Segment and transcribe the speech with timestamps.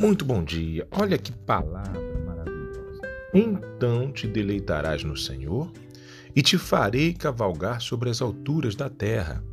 [0.00, 0.88] Muito bom dia.
[0.92, 3.02] Olha que palavra maravilhosa.
[3.34, 5.70] Então te deleitarás no Senhor
[6.34, 9.44] e te farei cavalgar sobre as alturas da terra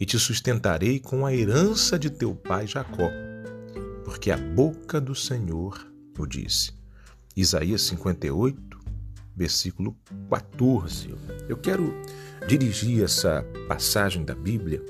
[0.00, 3.10] e te sustentarei com a herança de teu pai Jacó,
[4.02, 5.86] porque a boca do Senhor
[6.18, 6.72] o disse.
[7.36, 8.80] Isaías 58,
[9.36, 9.94] versículo
[10.30, 11.14] 14.
[11.50, 11.94] Eu quero
[12.48, 14.82] dirigir essa passagem da Bíblia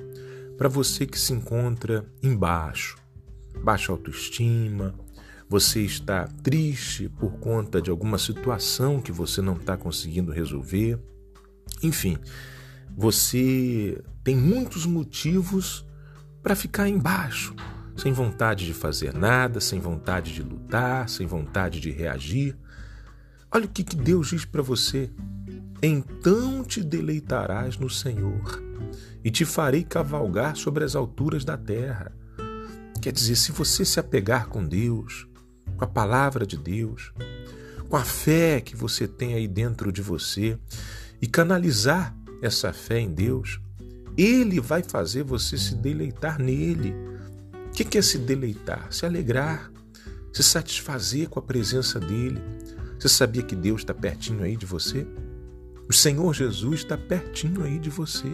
[0.56, 3.01] para você que se encontra embaixo,
[3.62, 4.94] baixa autoestima,
[5.48, 10.98] você está triste por conta de alguma situação que você não está conseguindo resolver.
[11.82, 12.16] Enfim,
[12.96, 15.86] você tem muitos motivos
[16.42, 17.54] para ficar embaixo,
[17.96, 22.56] sem vontade de fazer nada, sem vontade de lutar, sem vontade de reagir.
[23.50, 25.10] Olha o que, que Deus diz para você.
[25.82, 28.62] Então te deleitarás no Senhor
[29.22, 32.12] e te farei cavalgar sobre as alturas da terra.
[33.02, 35.26] Quer dizer, se você se apegar com Deus,
[35.76, 37.12] com a palavra de Deus,
[37.88, 40.56] com a fé que você tem aí dentro de você
[41.20, 43.60] e canalizar essa fé em Deus,
[44.16, 46.94] Ele vai fazer você se deleitar nele.
[47.66, 48.92] O que é se deleitar?
[48.92, 49.72] Se alegrar,
[50.32, 52.40] se satisfazer com a presença dele.
[53.00, 55.04] Você sabia que Deus está pertinho aí de você?
[55.88, 58.30] O Senhor Jesus está pertinho aí de você.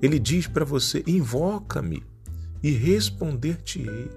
[0.00, 2.08] Ele diz para você: invoca-me
[2.62, 4.10] e responder-te-ei.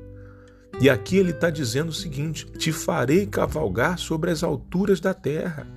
[0.81, 5.67] E aqui ele está dizendo o seguinte: te farei cavalgar sobre as alturas da terra.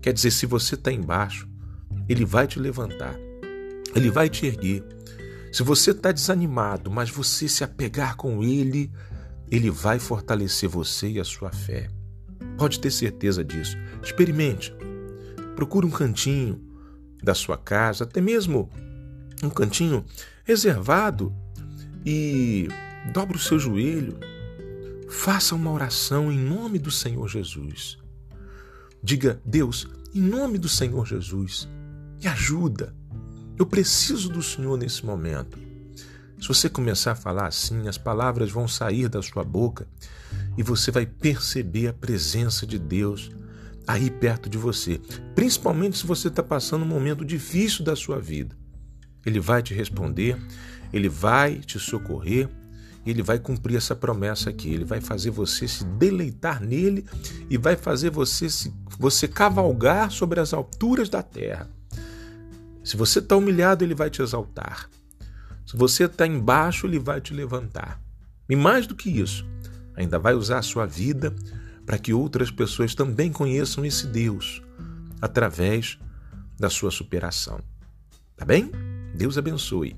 [0.00, 1.48] Quer dizer, se você está embaixo,
[2.08, 3.16] ele vai te levantar,
[3.94, 4.84] ele vai te erguer.
[5.52, 8.92] Se você está desanimado, mas você se apegar com ele,
[9.50, 11.88] ele vai fortalecer você e a sua fé.
[12.58, 13.76] Pode ter certeza disso.
[14.02, 14.72] Experimente.
[15.54, 16.62] Procure um cantinho
[17.22, 18.70] da sua casa, até mesmo
[19.42, 20.04] um cantinho
[20.44, 21.34] reservado
[22.06, 22.68] e
[23.12, 24.16] dobre o seu joelho,
[25.08, 27.98] faça uma oração em nome do Senhor Jesus.
[29.02, 31.68] Diga, Deus, em nome do Senhor Jesus,
[32.22, 32.94] me ajuda.
[33.58, 35.58] Eu preciso do Senhor nesse momento.
[36.40, 39.88] Se você começar a falar assim, as palavras vão sair da sua boca
[40.56, 43.30] e você vai perceber a presença de Deus
[43.86, 45.00] aí perto de você,
[45.34, 48.56] principalmente se você está passando um momento difícil da sua vida.
[49.26, 50.38] Ele vai te responder,
[50.92, 52.48] ele vai te socorrer
[53.10, 54.68] ele vai cumprir essa promessa aqui.
[54.68, 57.06] Ele vai fazer você se deleitar nele
[57.48, 61.70] e vai fazer você se você cavalgar sobre as alturas da terra.
[62.82, 64.88] Se você está humilhado, ele vai te exaltar.
[65.64, 68.00] Se você está embaixo, ele vai te levantar.
[68.48, 69.46] E mais do que isso,
[69.94, 71.34] ainda vai usar a sua vida
[71.84, 74.62] para que outras pessoas também conheçam esse Deus
[75.20, 75.98] através
[76.58, 77.60] da sua superação.
[78.36, 78.70] Tá bem?
[79.16, 79.94] Deus abençoe.